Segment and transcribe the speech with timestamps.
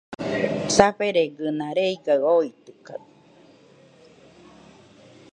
[0.75, 3.01] Saferegɨna reigaɨ oitɨkaɨ